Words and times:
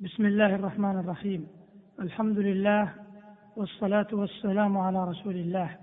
بسم 0.00 0.26
الله 0.26 0.54
الرحمن 0.54 0.98
الرحيم. 0.98 1.46
الحمد 2.00 2.38
لله 2.38 2.92
والصلاة 3.56 4.06
والسلام 4.12 4.78
على 4.78 5.04
رسول 5.04 5.34
الله. 5.34 5.76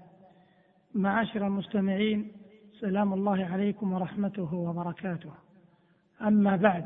معاشر 0.96 1.48
المستمعين 1.48 2.32
سلام 2.80 3.14
الله 3.14 3.46
عليكم 3.46 3.94
ورحمته 3.94 4.54
وبركاته. 4.54 5.30
أما 6.22 6.56
بعد 6.56 6.86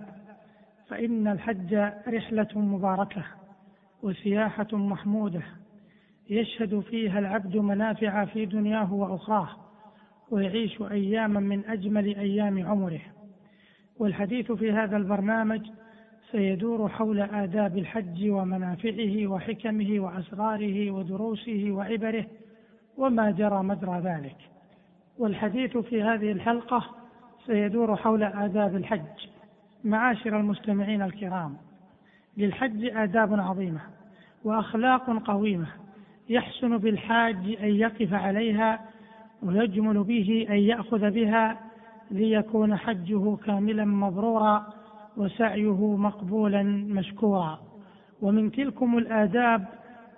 فإن 0.87 1.27
الحج 1.27 1.73
رحلة 2.07 2.47
مباركة 2.55 3.23
وسياحة 4.03 4.67
محمودة 4.73 5.43
يشهد 6.29 6.79
فيها 6.79 7.19
العبد 7.19 7.57
منافع 7.57 8.25
في 8.25 8.45
دنياه 8.45 8.93
وأخراه 8.93 9.49
ويعيش 10.31 10.81
أياما 10.81 11.39
من 11.39 11.65
أجمل 11.65 12.15
أيام 12.15 12.67
عمره. 12.67 13.01
والحديث 13.99 14.51
في 14.51 14.71
هذا 14.71 14.97
البرنامج 14.97 15.61
سيدور 16.31 16.89
حول 16.89 17.19
آداب 17.19 17.77
الحج 17.77 18.29
ومنافعه 18.29 19.27
وحكمه 19.27 19.99
وأسراره 19.99 20.91
ودروسه 20.91 21.67
وعبره 21.71 22.25
وما 22.97 23.31
جرى 23.31 23.63
مجرى 23.63 23.99
ذلك. 23.99 24.35
والحديث 25.17 25.77
في 25.77 26.03
هذه 26.03 26.31
الحلقة 26.31 26.83
سيدور 27.45 27.95
حول 27.95 28.23
آداب 28.23 28.75
الحج. 28.75 29.27
معاشر 29.83 30.39
المستمعين 30.39 31.01
الكرام 31.01 31.57
للحج 32.37 32.85
آداب 32.85 33.39
عظيمة 33.39 33.81
وأخلاق 34.43 35.23
قويمة 35.27 35.67
يحسن 36.29 36.77
بالحاج 36.77 37.35
أن 37.35 37.75
يقف 37.75 38.13
عليها 38.13 38.79
ويجمل 39.43 40.03
به 40.03 40.47
أن 40.49 40.55
يأخذ 40.55 41.11
بها 41.11 41.59
ليكون 42.11 42.75
حجه 42.75 43.35
كاملا 43.35 43.85
مبرورا 43.85 44.73
وسعيه 45.17 45.95
مقبولا 45.95 46.63
مشكورا. 46.89 47.59
ومن 48.21 48.51
تلكم 48.51 48.97
الآداب 48.97 49.65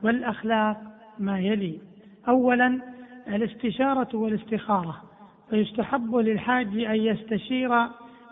والأخلاق 0.03 0.81
ما 1.19 1.39
يلي. 1.39 1.79
أولا 2.27 2.79
الاستشارة 3.27 4.15
والاستخارة. 4.15 5.01
فيستحب 5.49 6.15
للحاج 6.15 6.67
أن 6.67 6.95
يستشير 6.95 7.69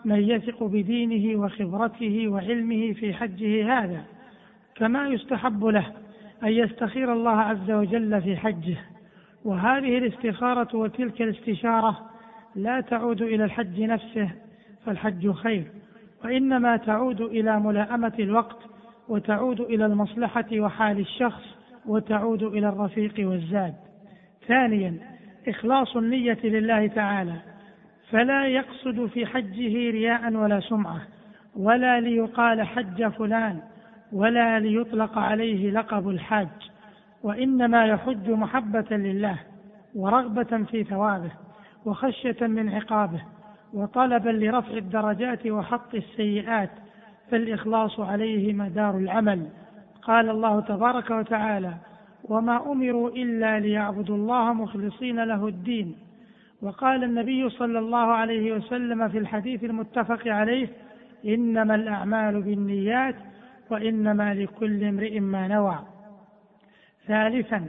من 0.04 0.18
يثق 0.18 0.64
بدينه 0.64 1.40
وخبرته 1.40 2.28
وعلمه 2.28 2.92
في 2.92 3.14
حجه 3.14 3.78
هذا. 3.78 4.04
كما 4.74 5.08
يستحب 5.08 5.64
له 5.64 5.92
أن 6.42 6.48
يستخير 6.48 7.12
الله 7.12 7.36
عز 7.40 7.70
وجل 7.70 8.22
في 8.22 8.36
حجه. 8.36 8.76
وهذه 9.44 9.98
الاستخارة 9.98 10.76
وتلك 10.76 11.22
الاستشارة 11.22 12.10
لا 12.54 12.80
تعود 12.80 13.22
إلى 13.22 13.44
الحج 13.44 13.80
نفسه 13.80 14.30
فالحج 14.86 15.30
خير. 15.30 15.64
وإنما 16.24 16.76
تعود 16.76 17.20
إلى 17.20 17.60
ملاءمة 17.60 18.12
الوقت 18.18 18.58
وتعود 19.08 19.60
إلى 19.60 19.86
المصلحة 19.86 20.46
وحال 20.52 21.00
الشخص 21.00 21.42
وتعود 21.86 22.42
إلى 22.42 22.68
الرفيق 22.68 23.14
والزاد. 23.18 23.74
ثانيا 24.46 24.98
إخلاص 25.48 25.96
النية 25.96 26.38
لله 26.44 26.86
تعالى. 26.86 27.34
فلا 28.10 28.46
يقصد 28.46 29.06
في 29.06 29.26
حجه 29.26 29.90
رياء 29.90 30.32
ولا 30.34 30.60
سمعة 30.60 31.00
ولا 31.56 32.00
ليقال 32.00 32.62
حج 32.62 33.06
فلان 33.06 33.58
ولا 34.12 34.60
ليطلق 34.60 35.18
عليه 35.18 35.70
لقب 35.70 36.08
الحاج. 36.08 36.48
وإنما 37.22 37.86
يحج 37.86 38.30
محبة 38.30 38.96
لله 38.96 39.38
ورغبة 39.94 40.64
في 40.64 40.84
ثوابه 40.84 41.30
وخشية 41.84 42.46
من 42.46 42.68
عقابه. 42.68 43.22
وطلبا 43.74 44.30
لرفع 44.30 44.72
الدرجات 44.72 45.46
وحط 45.46 45.94
السيئات 45.94 46.70
فالإخلاص 47.30 48.00
عليه 48.00 48.52
مدار 48.52 48.98
العمل. 48.98 49.46
قال 50.02 50.30
الله 50.30 50.60
تبارك 50.60 51.10
وتعالى 51.10 51.74
وما 52.24 52.72
أمروا 52.72 53.10
إلا 53.10 53.60
ليعبدوا 53.60 54.16
الله 54.16 54.52
مخلصين 54.52 55.24
له 55.24 55.48
الدين 55.48 55.96
وقال 56.62 57.04
النبي 57.04 57.50
صلى 57.50 57.78
الله 57.78 58.06
عليه 58.12 58.52
وسلم 58.52 59.08
في 59.08 59.18
الحديث 59.18 59.64
المتفق 59.64 60.28
عليه 60.28 60.68
إنما 61.24 61.74
الأعمال 61.74 62.42
بالنيات 62.42 63.14
وإنما 63.70 64.34
لكل 64.34 64.84
امرئ 64.84 65.20
ما 65.20 65.48
نوى 65.48 65.78
ثالثا 67.06 67.66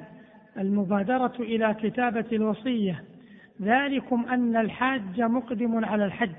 المبادرة 0.57 1.33
إلى 1.39 1.75
كتابة 1.81 2.25
الوصية. 2.33 3.03
ذلكم 3.61 4.25
أن 4.29 4.55
الحاج 4.55 5.21
مقدم 5.21 5.85
على 5.85 6.05
الحج 6.05 6.35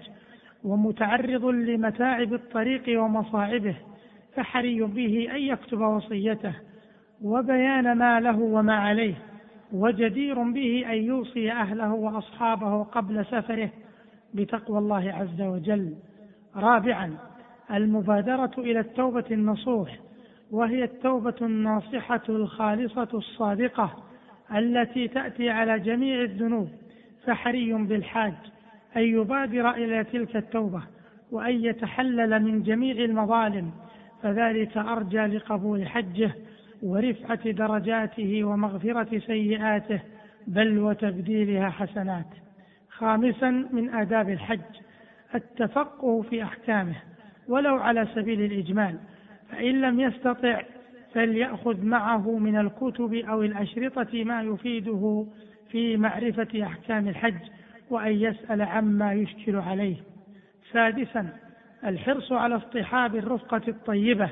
ومتعرض 0.65 1.45
لمتاعب 1.45 2.35
الطريق 2.35 3.03
ومصاعبه 3.03 3.75
فحري 4.37 4.81
به 4.81 5.29
أن 5.31 5.43
يكتب 5.43 5.81
وصيته 5.81 6.53
وبيان 7.23 7.93
ما 7.93 8.21
له 8.21 8.39
وما 8.39 8.75
عليه 8.75 9.15
وجدير 9.73 10.43
به 10.43 10.85
أن 10.87 10.97
يوصي 10.97 11.53
أهله 11.53 11.93
وأصحابه 11.93 12.83
قبل 12.83 13.25
سفره 13.27 13.71
بتقوى 14.35 14.79
الله 14.79 15.13
عز 15.13 15.41
وجل. 15.43 15.95
رابعا 16.57 17.17
المبادرة 17.71 18.51
إلى 18.59 18.81
التوبة 18.81 19.25
النصوح 19.31 19.99
وهي 20.51 20.85
التوبة 20.85 21.35
الناصحة 21.43 22.23
الخالصة 22.29 23.09
الصادقة 23.15 23.91
التي 24.55 25.09
تأتي 25.09 25.51
على 25.51 25.79
جميع 25.79 26.23
الذنوب. 26.23 26.69
فحري 27.27 27.73
بالحاج 27.73 28.35
أن 28.97 29.03
يبادر 29.03 29.71
إلى 29.71 30.05
تلك 30.05 30.37
التوبة 30.37 30.83
وأن 31.33 31.65
يتحلل 31.65 32.43
من 32.43 32.63
جميع 32.63 33.05
المظالم 33.05 33.71
فذلك 34.23 34.77
أرجى 34.77 35.27
لقبول 35.27 35.89
حجه 35.89 36.31
ورفعة 36.83 37.51
درجاته 37.51 38.45
ومغفرة 38.45 39.19
سيئاته 39.19 40.01
بل 40.47 40.79
وتبديلها 40.79 41.71
حسنات. 41.71 42.27
خامسا 42.91 43.51
من 43.51 43.95
آداب 43.95 44.31
الحج 44.31 44.61
التفقه 45.35 46.23
في 46.23 46.43
أحكامه 46.43 46.95
ولو 47.49 47.77
على 47.77 48.07
سبيل 48.15 48.41
الإجمال 48.41 48.99
فإن 49.51 49.81
لم 49.81 50.01
يستطع 50.01 50.63
فليأخذ 51.15 51.85
معه 51.85 52.39
من 52.39 52.59
الكتب 52.59 53.15
أو 53.15 53.43
الأشرطة 53.43 54.25
ما 54.25 54.43
يفيده 54.43 55.27
في 55.71 55.97
معرفة 55.97 56.63
أحكام 56.63 57.09
الحج 57.09 57.39
وأن 57.91 58.13
يسأل 58.13 58.63
عما 58.63 59.13
يشكل 59.13 59.57
عليه. 59.57 59.97
سادسا 60.73 61.29
الحرص 61.85 62.33
على 62.33 62.57
اصطحاب 62.57 63.17
الرفقة 63.17 63.63
الطيبة 63.69 64.31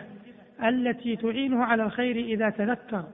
التي 0.64 1.16
تعينه 1.16 1.64
على 1.64 1.82
الخير 1.82 2.16
إذا 2.16 2.50
تذكر 2.50 3.04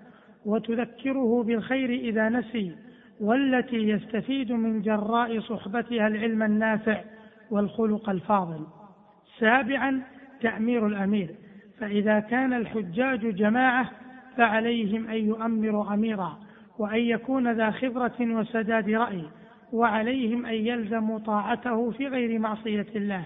وتذكره 0.46 1.42
بالخير 1.42 1.90
إذا 1.90 2.28
نسي 2.28 2.72
والتي 3.20 3.88
يستفيد 3.88 4.52
من 4.52 4.82
جراء 4.82 5.40
صحبتها 5.40 6.06
العلم 6.06 6.42
النافع 6.42 7.00
والخلق 7.50 8.10
الفاضل. 8.10 8.66
سابعا 9.38 10.02
تأمير 10.40 10.86
الأمير 10.86 11.34
فإذا 11.80 12.20
كان 12.20 12.52
الحجاج 12.52 13.34
جماعة 13.34 13.90
فعليهم 14.36 15.08
أن 15.08 15.16
يؤمروا 15.16 15.94
أميرا 15.94 16.38
وأن 16.78 17.00
يكون 17.00 17.52
ذا 17.52 17.70
خبرة 17.70 18.16
وسداد 18.20 18.90
رأي 18.90 19.24
وعليهم 19.72 20.46
أن 20.46 20.54
يلزموا 20.54 21.18
طاعته 21.18 21.90
في 21.90 22.06
غير 22.06 22.38
معصية 22.38 22.86
الله 22.96 23.24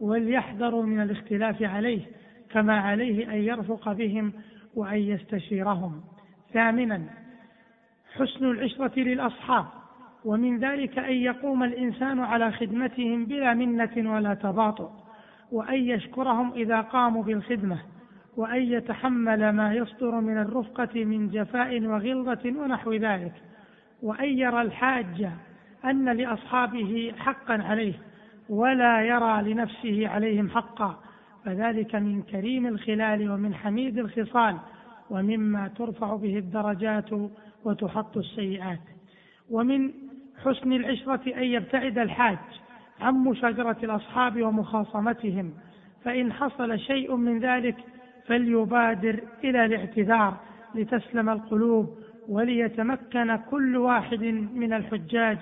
وليحذروا 0.00 0.82
من 0.82 1.00
الاختلاف 1.00 1.62
عليه 1.62 2.00
كما 2.50 2.80
عليه 2.80 3.32
أن 3.32 3.36
يرفق 3.36 3.92
بهم 3.92 4.32
وأن 4.74 4.98
يستشيرهم. 4.98 6.00
ثامنا 6.52 7.02
حسن 8.14 8.44
العشرة 8.44 9.00
للأصحاب 9.00 9.66
ومن 10.24 10.58
ذلك 10.58 10.98
أن 10.98 11.12
يقوم 11.14 11.62
الإنسان 11.62 12.20
على 12.20 12.52
خدمتهم 12.52 13.24
بلا 13.24 13.54
منة 13.54 14.14
ولا 14.14 14.34
تباطؤ 14.34 14.90
وأن 15.52 15.88
يشكرهم 15.88 16.52
إذا 16.52 16.80
قاموا 16.80 17.22
بالخدمة 17.22 17.78
وأن 18.36 18.62
يتحمل 18.62 19.50
ما 19.50 19.74
يصدر 19.74 20.20
من 20.20 20.38
الرفقة 20.38 21.04
من 21.04 21.28
جفاء 21.28 21.82
وغلظة 21.82 22.54
ونحو 22.58 22.92
ذلك 22.92 23.32
وأن 24.02 24.38
يرى 24.38 24.62
الحاج 24.62 25.28
أن 25.84 26.08
لأصحابه 26.08 27.12
حقا 27.18 27.62
عليه 27.62 27.94
ولا 28.48 29.02
يرى 29.02 29.52
لنفسه 29.52 30.08
عليهم 30.08 30.50
حقا 30.50 31.00
فذلك 31.44 31.94
من 31.94 32.22
كريم 32.22 32.66
الخلال 32.66 33.30
ومن 33.30 33.54
حميد 33.54 33.98
الخصال 33.98 34.56
ومما 35.10 35.68
ترفع 35.68 36.16
به 36.16 36.38
الدرجات 36.38 37.10
وتحط 37.64 38.16
السيئات. 38.16 38.80
ومن 39.50 39.90
حسن 40.44 40.72
العشرة 40.72 41.36
أن 41.36 41.44
يبتعد 41.44 41.98
الحاج 41.98 42.38
عن 43.00 43.14
مشاجرة 43.14 43.76
الأصحاب 43.82 44.42
ومخاصمتهم 44.42 45.52
فإن 46.04 46.32
حصل 46.32 46.78
شيء 46.78 47.16
من 47.16 47.40
ذلك 47.40 47.76
فليبادر 48.30 49.20
إلى 49.44 49.64
الاعتذار 49.64 50.36
لتسلم 50.74 51.28
القلوب 51.30 51.98
وليتمكن 52.28 53.36
كل 53.36 53.76
واحد 53.76 54.24
من 54.54 54.72
الحجاج 54.72 55.38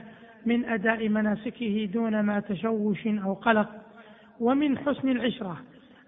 من 0.47 0.65
أداء 0.65 1.09
مناسكه 1.09 1.89
دون 1.93 2.21
ما 2.21 2.41
تشوش 2.41 3.07
أو 3.07 3.35
قلق. 3.35 3.69
ومن 4.41 4.79
حسن 4.79 5.09
العشرة 5.09 5.57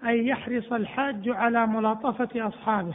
أن 0.04 0.14
يحرص 0.26 0.72
الحاج 0.72 1.28
على 1.28 1.66
ملاطفة 1.66 2.46
أصحابه 2.48 2.94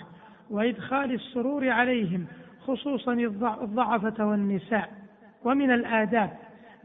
وإدخال 0.50 1.14
السرور 1.14 1.70
عليهم 1.70 2.26
خصوصا 2.60 3.14
الضعفة 3.62 4.26
والنساء. 4.26 4.92
ومن 5.44 5.72
الآداب 5.72 6.30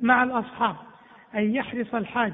مع 0.00 0.23
الأصحاب 0.23 0.76
أن 1.35 1.55
يحرص 1.55 1.94
الحاج 1.94 2.32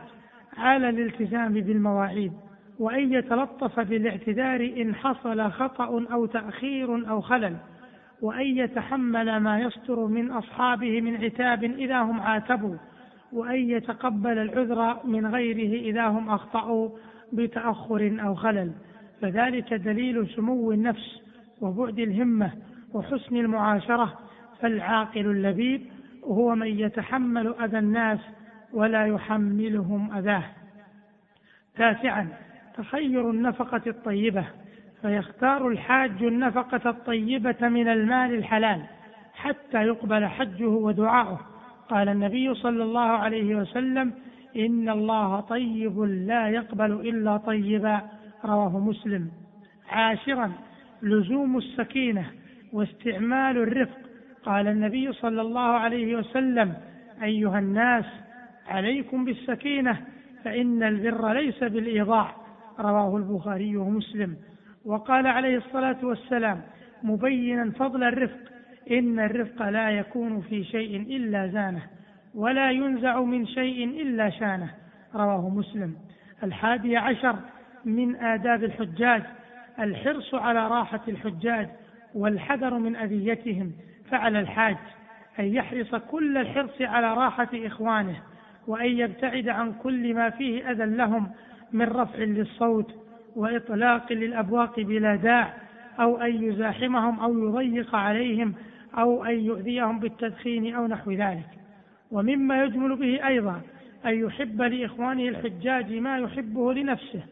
على 0.58 0.88
الالتزام 0.88 1.52
بالمواعيد. 1.52 2.32
وأن 2.78 3.12
يتلطف 3.12 3.81
بالاعتذار 3.81 4.73
إن 4.76 4.94
حصل 4.94 5.50
خطأ 5.50 6.06
أو 6.12 6.26
تأخير 6.26 7.11
أو 7.11 7.20
خلل 7.20 7.56
وأن 8.23 8.46
يتحمل 8.46 9.37
ما 9.37 9.61
يصدر 9.61 10.06
من 10.06 10.31
أصحابه 10.31 11.00
من 11.00 11.25
عتاب 11.25 11.64
إذا 11.64 11.99
هم 11.99 12.20
عاتبوا 12.20 12.76
وأن 13.32 13.70
يتقبل 13.70 14.38
العذر 14.38 15.06
من 15.06 15.26
غيره 15.26 15.90
إذا 15.90 16.06
هم 16.06 16.31
أخطأوا 16.31 16.90
بتأخر 17.32 18.19
أو 18.23 18.34
خلل. 18.34 18.73
فذلك 19.20 19.75
دليل 19.75 20.29
سمو 20.29 20.72
النفس 20.72 21.20
وبعد 21.61 21.99
الهمة 21.99 22.52
وحسن 22.94 23.37
المعاشرة. 23.37 24.19
فالعاقل 24.61 25.26
اللبيب 25.26 25.82
هو 26.25 26.55
من 26.55 26.67
يتحمل 26.67 27.55
أذى 27.61 27.79
الناس 27.79 28.19
ولا 28.72 29.06
يحملهم 29.06 30.17
أذاه. 30.17 30.44
تاسعا 31.76 32.45
تخير 32.76 33.31
النفقة 33.31 33.82
الطيبة 33.87 34.44
فيختار 35.02 35.69
الحاج 35.69 36.23
النفقة 36.23 36.90
الطيبة 36.90 37.69
من 37.69 37.88
المال 37.88 38.34
الحلال 38.34 38.82
حتى 39.34 39.82
يقبل 39.82 40.26
حجه 40.26 40.69
ودعاؤه. 40.69 41.40
قال 41.88 42.08
النبي 42.08 42.55
صلى 42.55 42.82
الله 42.82 43.00
عليه 43.00 43.55
وسلم 43.55 44.12
إن 44.56 44.88
الله 44.88 45.40
طيب 45.40 46.00
لا 46.00 46.49
يقبل 46.49 46.93
إلا 46.93 47.37
طيبا. 47.37 48.00
رواه 48.44 48.79
مسلم. 48.79 49.31
عاشرا 49.90 50.52
لزوم 51.02 51.56
السكينة 51.56 52.26
واستعمال 52.72 53.56
الرفق. 53.56 53.99
قال 54.44 54.67
النبي 54.67 55.12
صلى 55.12 55.40
الله 55.40 55.61
عليه 55.61 56.17
وسلم 56.17 56.75
أيها 57.22 57.58
الناس 57.58 58.05
عليكم 58.69 59.25
بالسكينة 59.25 60.00
فإن 60.44 60.82
البر 60.82 61.32
ليس 61.32 61.64
بالإيضاع. 61.64 62.45
رواه 62.81 63.17
البخاري 63.17 63.76
ومسلم. 63.76 64.37
وقال 64.84 65.26
عليه 65.26 65.56
الصلاة 65.56 65.96
والسلام 66.02 66.61
مبينا 67.02 67.70
فضل 67.70 68.05
الرفق 68.05 68.40
إن 68.90 69.19
الرفق 69.19 69.69
لا 69.69 69.90
يكون 69.90 70.40
في 70.40 70.64
شيء 70.64 71.17
إلا 71.17 71.46
زانه 71.46 71.82
ولا 72.34 72.70
ينزع 72.70 73.20
من 73.20 73.46
شيء 73.46 74.02
إلا 74.02 74.31
شانه. 74.31 74.70
رواه 75.14 75.49
مسلم. 75.49 75.94
الحادي 76.43 76.96
عشر 76.96 77.37
من 77.84 78.17
آداب 78.17 78.64
الحجاج 78.64 79.22
الحرص 79.81 80.34
على 80.34 80.69
راحة 80.69 81.00
الحجاج 81.08 81.69
والحذر 82.14 82.79
من 82.79 82.96
أذيتهم 82.96 83.72
فعلى 84.11 84.40
الحاج 84.40 84.76
أن 85.38 85.44
يحرص 85.44 85.94
كل 85.94 86.38
الحرص 86.38 86.81
على 86.81 87.14
راحة 87.14 87.49
إخوانه 87.55 88.17
وأن 88.67 88.87
يبتعد 88.87 89.49
عن 89.49 89.72
كل 89.72 90.14
ما 90.14 90.31
فيه 90.31 90.70
أذى 90.70 90.84
لهم 90.84 91.31
من 91.72 91.82
رفع 91.82 92.18
للصوت 92.18 92.94
وإطلاق 93.36 94.12
للأبواق 94.12 94.80
بلا 94.80 95.16
داع 95.16 95.54
أو 96.00 96.16
أن 96.16 96.42
يزاحمهم 96.44 97.20
أو 97.20 97.38
يضيق 97.38 97.94
عليهم 97.94 98.54
أو 98.98 99.24
أن 99.24 99.40
يؤذيهم 99.40 99.98
بالتدخين 99.98 100.74
أو 100.74 100.86
نحو 100.86 101.12
ذلك. 101.12 101.48
ومما 102.10 102.62
يجمل 102.62 102.96
به 102.96 103.26
أيضا 103.26 103.60
أن 104.06 104.14
يحب 104.14 104.62
لإخوانه 104.62 105.28
الحجاج 105.28 105.92
ما 105.92 106.18
يحبه 106.18 106.72
لنفسه 106.72 107.22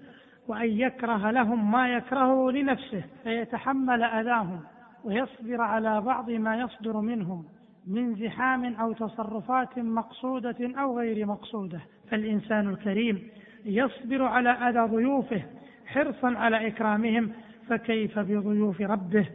وأن 0.49 0.71
يكره 0.71 1.31
لهم 1.31 1.73
ما 1.73 1.95
يكرهه 1.95 2.51
لنفسه 2.51 3.03
فيتحمل 3.25 4.03
أذاهم 4.03 4.61
ويصبر 5.05 5.61
على 5.61 6.01
بعض 6.01 6.31
ما 6.31 6.57
يصدر 6.57 7.01
منهم 7.01 7.45
من 7.87 8.15
زحام 8.15 8.75
أو 8.75 8.93
تصرفات 8.93 9.79
مقصودة 9.79 10.57
أو 10.79 10.99
غير 10.99 11.27
مقصودة. 11.27 11.81
فالإنسان 12.11 12.69
الكريم 12.69 13.29
يصبر 13.65 14.23
على 14.23 14.51
أذى 14.51 14.81
ضيوفه 14.81 15.43
حرصا 15.87 16.35
على 16.37 16.67
إكرامهم 16.67 17.33
فكيف 17.69 18.19
بضيوف 18.19 18.81
ربه؟ 18.81 19.27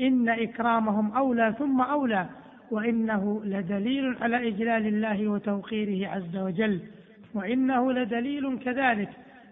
إن 0.00 0.28
إكرامهم 0.28 1.12
أولى 1.12 1.54
ثم 1.58 1.80
أولى 1.80 2.26
وإنه 2.70 3.42
لدليل 3.44 4.16
على 4.20 4.48
إجلال 4.48 4.86
الله 4.86 5.28
وتوقيره 5.28 6.08
عز 6.08 6.36
وجل 6.36 6.80
وإنه 7.34 7.92
لدليل 7.92 8.58
كذلك 8.58 9.08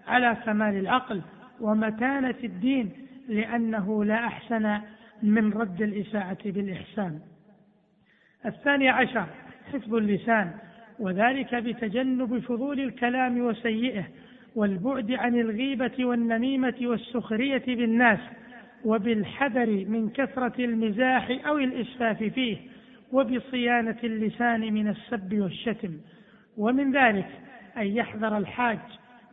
على 0.09 0.37
كمال 0.45 0.75
العقل 0.77 1.23
ومتانة 1.61 2.35
الدين 2.45 2.91
لأنه 3.29 4.05
لا 4.05 4.27
أحسن 4.27 4.79
من 5.23 5.53
رد 5.53 5.83
الإساءة 5.83 6.39
بالإحسان. 6.45 7.21
الثاني 8.47 8.89
عشر 8.89 9.27
حفظ 9.73 9.95
اللسان 9.95 10.51
وذلك 10.99 11.55
بتجنب 11.55 12.39
فضول 12.39 12.81
الكلام 12.81 13.41
وسيئه 13.41 14.05
والبعد 14.57 15.13
عن 15.13 15.41
الغيبة 15.41 16.05
والنميمة 16.05 16.75
والسخرية 16.83 17.63
بالناس 17.67 18.19
وبالحذر 18.85 19.67
من 19.67 20.11
كثرة 20.11 20.65
المزاح 20.65 21.39
أو 21.47 21.59
الإسفاف 21.59 22.23
فيه 22.23 22.57
وبصيانة 23.13 23.97
اللسان 24.05 24.61
من 24.61 24.89
السب 24.89 25.39
والشتم. 25.39 25.93
ومن 26.57 26.93
ذلك 26.93 27.27
أن 27.77 27.87
يحذر 27.87 28.39
الحاج 28.39 28.79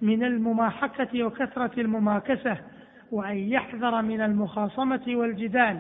من 0.02 0.24
المماحكة 0.24 1.24
وكثرة 1.24 1.82
المماكسة 1.82 2.58
وأن 3.12 3.38
يحذر 3.38 4.02
من 4.02 4.22
المخاصمة 4.22 5.02
والجدال 5.08 5.80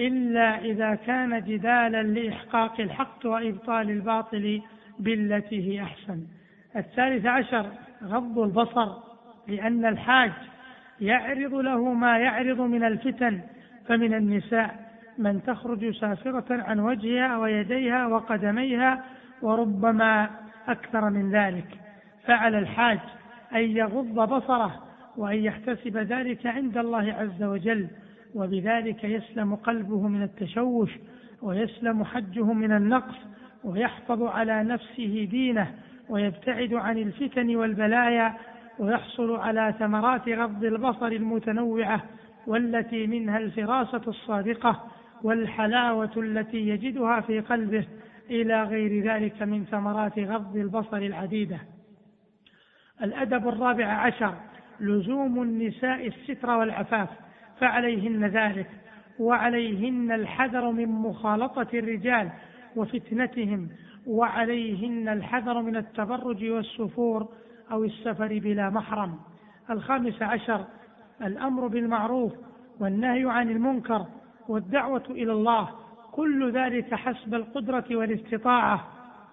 إلا 0.00 0.64
إذا 0.64 0.94
كان 0.94 1.44
جدالا 1.44 2.02
لإحقاق 2.02 2.80
الحق 2.80 3.26
وإبطال 3.26 3.90
الباطل 3.90 4.62
بالتي 4.98 5.72
هي 5.72 5.82
أحسن. 5.82 6.22
الثالث 6.76 7.26
عشر 7.26 7.66
غض 8.04 8.38
البصر 8.38 8.92
لأن 9.48 9.84
الحاج 9.84 10.32
يعرض 11.00 11.54
له 11.54 11.92
ما 11.92 12.18
يعرض 12.18 12.60
من 12.60 12.84
الفتن 12.84 13.40
فمن 13.86 14.14
النساء 14.14 14.88
من 15.18 15.42
تخرج 15.42 15.90
سافرة 15.90 16.62
عن 16.62 16.80
وجهها 16.80 17.38
ويديها 17.38 18.06
وقدميها 18.06 19.04
وربما 19.42 20.30
أكثر 20.68 21.10
من 21.10 21.30
ذلك. 21.30 21.78
فعلى 22.24 22.58
الحاج 22.58 22.98
أن 23.54 23.60
يغض 23.60 24.28
بصره 24.28 24.82
وأن 25.16 25.36
يحتسب 25.36 25.96
ذلك 25.96 26.46
عند 26.46 26.78
الله 26.78 27.12
عز 27.12 27.42
وجل 27.42 27.88
وبذلك 28.34 29.04
يسلم 29.04 29.54
قلبه 29.54 30.08
من 30.08 30.22
التشوش 30.22 30.90
ويسلم 31.42 32.04
حجه 32.04 32.52
من 32.52 32.72
النقص 32.72 33.14
ويحفظ 33.64 34.22
على 34.22 34.64
نفسه 34.64 35.28
دينه 35.30 35.74
ويبتعد 36.08 36.74
عن 36.74 36.98
الفتن 36.98 37.56
والبلايا 37.56 38.34
ويحصل 38.78 39.36
على 39.36 39.74
ثمرات 39.78 40.28
غض 40.28 40.64
البصر 40.64 41.06
المتنوعة 41.06 42.02
والتي 42.46 43.06
منها 43.06 43.38
الفراسة 43.38 44.02
الصادقة 44.08 44.84
والحلاوة 45.22 46.10
التي 46.16 46.68
يجدها 46.68 47.20
في 47.20 47.40
قلبه 47.40 47.84
إلى 48.30 48.62
غير 48.62 49.04
ذلك 49.04 49.42
من 49.42 49.64
ثمرات 49.64 50.18
غض 50.18 50.56
البصر 50.56 50.96
العديدة. 50.96 51.58
الأدب 53.02 53.48
الرابع 53.48 53.86
عشر 53.86 54.34
لزوم 54.80 55.42
النساء 55.42 56.06
الستر 56.06 56.50
والعفاف 56.50 57.08
فعليهن 57.60 58.24
ذلك 58.24 58.66
وعليهن 59.18 60.12
الحذر 60.12 60.70
من 60.70 60.88
مخالطة 60.88 61.66
الرجال 61.74 62.30
وفتنتهم 62.76 63.68
وعليهن 64.08 65.08
الحذر 65.08 65.62
من 65.62 65.76
التبرج 65.76 66.44
والسفور 66.44 67.28
أو 67.72 67.84
السفر 67.84 68.38
بلا 68.38 68.70
محرم. 68.70 69.14
الخامس 69.70 70.22
عشر 70.22 70.64
الأمر 71.22 71.66
بالمعروف 71.66 72.32
والنهي 72.80 73.30
عن 73.30 73.50
المنكر 73.50 74.06
والدعوة 74.48 75.02
إلى 75.10 75.32
الله 75.32 75.68
كل 76.12 76.52
ذلك 76.52 76.94
حسب 76.94 77.34
القدرة 77.34 77.84
والاستطاعة 77.90 78.84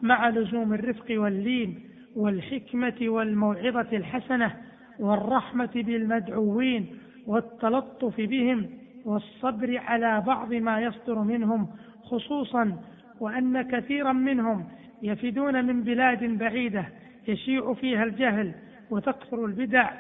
مع 0.02 0.30
لزوم 0.30 0.74
الرفق 0.74 1.06
واللين 1.10 1.80
والحكمة 2.16 2.96
والموعظة 3.02 3.88
الحسنة 3.98 4.56
والرحمة 5.00 5.70
بالمدعوين 5.76 6.98
والتلطف 7.28 8.16
بهم 8.18 8.70
والصبر 9.06 9.78
على 9.78 10.24
بعض 10.28 10.54
ما 10.54 10.82
يصدر 10.82 11.20
منهم 11.20 11.68
خصوصا 12.04 12.78
وأن 13.20 13.62
كثيرا 13.62 14.14
منهم 14.14 14.66
يفدون 15.04 15.66
من 15.66 15.84
بلاد 15.84 16.24
بعيدة 16.38 16.86
يشيع 17.28 17.74
فيها 17.74 18.04
الجهل 18.04 18.52
وتكثر 18.90 19.46
البدع 19.46 19.92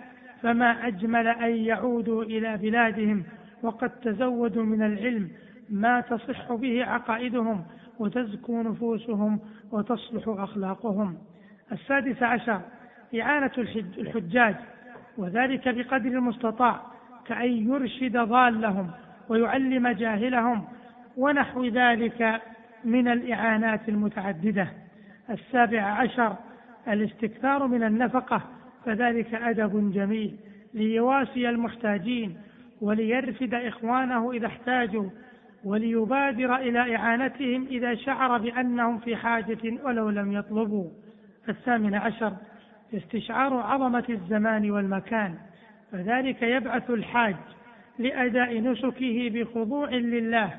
فما 0.41 0.87
أجمل 0.87 1.27
أن 1.27 1.55
يعودوا 1.55 2.23
إلى 2.23 2.57
بلادهم 2.57 3.23
وقد 3.63 3.89
تزودوا 3.89 4.63
من 4.63 4.81
العلم 4.81 5.29
ما 5.69 6.01
تصح 6.01 6.53
به 6.53 6.85
عقائدهم 6.85 7.65
وتزكو 7.99 8.61
نفوسهم 8.61 9.39
وتصلح 9.71 10.23
أخلاقهم. 10.27 11.17
السادس 11.71 12.23
عشر 12.23 12.61
إعانة 13.21 13.51
الحجاج 13.97 14.55
وذلك 15.17 15.67
بقدر 15.69 16.09
المستطاع 16.09 16.81
كأن 17.25 17.69
يرشد 17.71 18.17
ضالهم 18.17 18.91
ويعلم 19.29 19.87
جاهلهم 19.87 20.63
ونحو 21.17 21.65
ذلك 21.65 22.41
من 22.85 23.07
الإعانات 23.07 23.89
المتعددة. 23.89 24.67
السابع 25.29 25.81
عشر 25.81 26.35
الاستكثار 26.87 27.67
من 27.67 27.83
النفقة 27.83 28.41
فذلك 28.85 29.33
أدب 29.33 29.91
جميل 29.93 30.35
ليواسي 30.73 31.49
المحتاجين 31.49 32.37
وليرفد 32.81 33.53
إخوانه 33.53 34.31
إذا 34.31 34.47
احتاجوا 34.47 35.09
وليبادر 35.63 36.55
إلى 36.55 36.95
إعانتهم 36.95 37.67
إذا 37.71 37.95
شعر 37.95 38.37
بأنهم 38.37 38.97
في 38.97 39.15
حاجة 39.15 39.57
ولو 39.83 40.09
لم 40.09 40.31
يطلبوا. 40.31 40.89
الثامن 41.49 41.95
عشر 41.95 42.33
استشعار 42.93 43.53
عظمة 43.53 44.03
الزمان 44.09 44.71
والمكان 44.71 45.35
فذلك 45.91 46.41
يبعث 46.41 46.89
الحاج 46.89 47.35
لأداء 47.99 48.61
نسكه 48.61 49.29
بخضوع 49.33 49.89
لله 49.89 50.53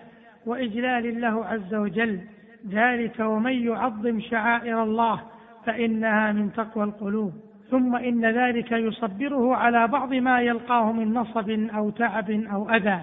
وإجلال 0.46 1.20
له 1.20 1.44
عز 1.44 1.74
وجل. 1.74 2.20
ذلك 2.68 3.20
ومن 3.20 3.52
يعظم 3.52 4.20
شعائر 4.20 4.82
الله 4.82 5.20
فإنها 5.66 6.32
من 6.32 6.52
تقوى 6.52 6.84
القلوب. 6.84 7.32
ثم 7.70 7.96
إن 7.96 8.26
ذلك 8.26 8.72
يصبره 8.72 9.56
على 9.56 9.88
بعض 9.88 10.14
ما 10.14 10.40
يلقاه 10.40 10.92
من 10.92 11.14
نصب 11.14 11.50
أو 11.50 11.90
تعب 11.90 12.30
أو 12.30 12.70
أذى. 12.70 13.00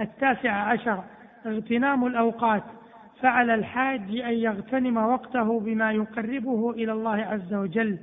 التاسع 0.00 0.50
عشر 0.50 1.04
اغتنام 1.46 2.06
الأوقات. 2.06 2.62
فعلى 3.20 3.54
الحاج 3.54 4.00
أن 4.10 4.34
يغتنم 4.34 4.96
وقته 4.96 5.60
بما 5.60 5.92
يقربه 5.92 6.70
إلى 6.70 6.92
الله 6.92 7.16
عز 7.16 7.54
وجل 7.54 7.98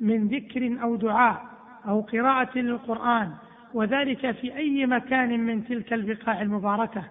من 0.00 0.28
ذكر 0.28 0.82
أو 0.82 0.96
دعاء 0.96 1.42
أو 1.88 2.00
قراءة 2.00 2.58
للقرآن. 2.58 3.30
وذلك 3.74 4.30
في 4.30 4.56
أي 4.56 4.86
مكان 4.86 5.40
من 5.40 5.64
تلك 5.64 5.92
البقاع 5.92 6.42
المباركة. 6.42 7.02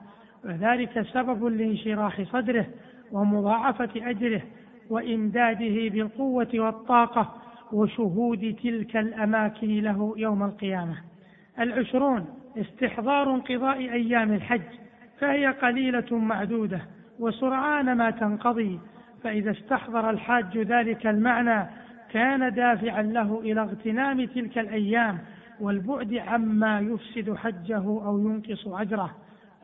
وذلك 0.46 1.02
سبب 1.14 1.46
لانشراح 1.46 2.22
صدره 2.22 2.66
ومضاعفة 3.12 3.90
أجره 3.96 4.42
وإمداده 4.90 5.90
بالقوة 5.90 6.50
والطاقة 6.54 7.36
وشهود 7.72 8.56
تلك 8.64 8.98
الأماكن 8.98 9.68
له 9.68 10.14
يوم 10.18 10.44
القيامة. 10.44 10.98
العشرون 11.60 12.26
استحضار 12.58 13.36
انقضاء 13.36 13.78
أيام 13.78 14.34
الحج 14.34 14.62
فهي 15.20 15.48
قليلة 15.48 16.18
معدودة 16.18 16.82
وسرعان 17.20 17.98
ما 17.98 18.10
تنقضي 18.10 18.80
فإذا 19.24 19.52
استحضر 19.52 20.10
الحاج 20.10 20.58
ذلك 20.58 21.08
المعنى 21.08 21.70
كان 22.12 22.54
دافعا 22.54 23.02
له 23.02 23.40
إلى 23.40 23.62
اغتنام 23.62 24.26
تلك 24.26 24.58
الأيام 24.58 25.18
والبعد 25.60 26.14
عما 26.14 26.80
يفسد 26.80 27.36
حجه 27.36 27.84
أو 27.86 28.20
ينقص 28.20 28.68
أجره. 28.68 29.12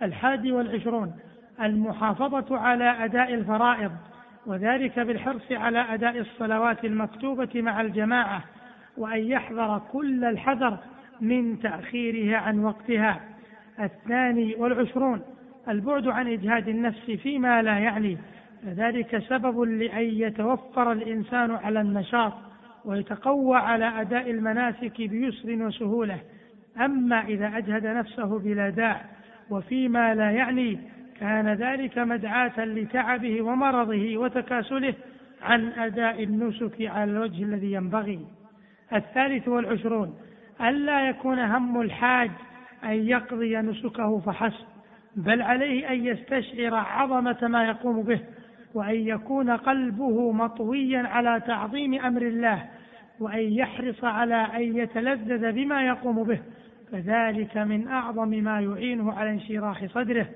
الحادي 0.01 0.51
والعشرون 0.51 1.13
المحافظة 1.61 2.57
على 2.57 3.05
أداء 3.05 3.33
الفرائض 3.33 3.91
وذلك 4.45 4.99
بالحرص 4.99 5.51
على 5.51 5.79
أداء 5.79 6.19
الصلوات 6.19 6.85
المكتوبة 6.85 7.61
مع 7.61 7.81
الجماعة 7.81 8.43
وأن 8.97 9.19
يحذر 9.19 9.81
كل 9.91 10.25
الحذر 10.25 10.77
من 11.21 11.59
تأخيرها 11.59 12.37
عن 12.37 12.63
وقتها. 12.63 13.19
الثاني 13.79 14.55
والعشرون 14.55 15.21
البعد 15.67 16.07
عن 16.07 16.27
إجهاد 16.27 16.67
النفس 16.67 17.11
فيما 17.11 17.61
لا 17.61 17.79
يعني 17.79 18.17
فذلك 18.65 19.23
سبب 19.29 19.61
لأن 19.61 20.03
يتوفر 20.03 20.91
الإنسان 20.91 21.51
على 21.51 21.81
النشاط 21.81 22.33
ويتقوى 22.85 23.57
على 23.57 24.01
أداء 24.01 24.31
المناسك 24.31 25.01
بيسر 25.01 25.63
وسهولة. 25.63 26.19
أما 26.77 27.21
إذا 27.21 27.57
أجهد 27.57 27.85
نفسه 27.85 28.39
بلا 28.39 28.69
داع 28.69 29.05
وفيما 29.51 30.15
لا 30.15 30.31
يعني 30.31 30.79
كان 31.19 31.53
ذلك 31.53 31.97
مدعاة 31.97 32.65
لتعبه 32.65 33.41
ومرضه 33.41 34.17
وتكاسله 34.17 34.93
عن 35.41 35.67
أداء 35.67 36.23
النسك 36.23 36.81
على 36.81 37.11
الوجه 37.11 37.43
الذي 37.43 37.71
ينبغي. 37.71 38.19
الثالث 38.93 39.47
والعشرون 39.47 40.13
ألا 40.61 41.09
يكون 41.09 41.39
هم 41.39 41.81
الحاج 41.81 42.31
أن 42.83 43.07
يقضي 43.07 43.57
نسكه 43.57 44.19
فحسب 44.19 44.65
بل 45.15 45.41
عليه 45.41 45.91
أن 45.91 46.05
يستشعر 46.05 46.75
عظمة 46.75 47.37
ما 47.47 47.65
يقوم 47.65 48.01
به 48.01 48.19
وأن 48.73 48.95
يكون 48.95 49.49
قلبه 49.49 50.31
مطويا 50.31 50.99
على 50.99 51.41
تعظيم 51.47 51.93
أمر 51.93 52.21
الله 52.21 52.65
وأن 53.19 53.53
يحرص 53.53 54.03
على 54.03 54.35
أن 54.35 54.77
يتلذذ 54.77 55.51
بما 55.51 55.87
يقوم 55.87 56.23
به. 56.23 56.39
فذلك 56.91 57.57
من 57.57 57.87
أعظم 57.87 58.29
ما 58.29 58.61
يعينه 58.61 59.13
على 59.13 59.29
انشراح 59.29 59.85
صدره 59.85 60.27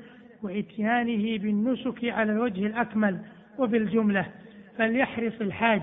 وإتيانه 0.43 1.37
بالنسك 1.37 2.05
على 2.05 2.31
الوجه 2.31 2.65
الأكمل 2.65 3.19
وبالجملة. 3.59 4.25
فليحرص 4.77 5.33
الحاج 5.41 5.81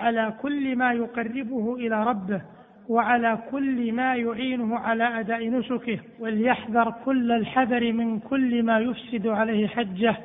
على 0.00 0.34
كل 0.42 0.76
ما 0.76 0.92
يقربه 0.92 1.74
إلى 1.74 2.04
ربه 2.04 2.42
وعلى 2.88 3.38
كل 3.50 3.92
ما 3.92 4.16
يعينه 4.16 4.78
على 4.78 5.20
أداء 5.20 5.50
نسكه 5.50 5.98
وليحذر 6.20 6.94
كل 7.04 7.32
الحذر 7.32 7.92
من 7.92 8.18
كل 8.18 8.62
ما 8.62 8.78
يفسد 8.78 9.26
عليه 9.26 9.66
حجه 9.66 10.16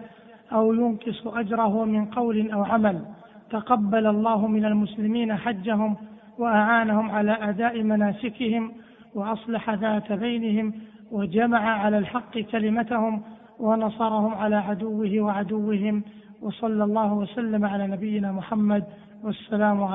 أو 0.51 0.73
ينقص 0.73 1.27
أجره 1.27 1.85
من 1.85 2.05
قول 2.05 2.51
أو 2.51 2.63
عمل. 2.63 3.05
تقبل 3.49 4.07
الله 4.07 4.47
من 4.47 4.65
المسلمين 4.65 5.35
حجهم 5.35 5.95
وأعانهم 6.37 7.11
على 7.11 7.31
أداء 7.31 7.83
مناسكهم 7.83 8.71
وأصلح 9.15 9.69
ذات 9.69 10.11
بينهم 10.11 10.73
وجمع 11.11 11.59
على 11.59 11.97
الحق 11.97 12.39
كلمتهم 12.39 13.21
ونصرهم 13.59 14.33
على 14.33 14.55
عدوه 14.55 15.19
وعدوهم 15.19 16.03
وصلى 16.41 16.83
الله 16.83 17.13
وسلم 17.13 17.65
على 17.65 17.87
نبينا 17.87 18.31
محمد 18.31 18.83
والسلام 19.23 19.83
عليكم. 19.83 19.93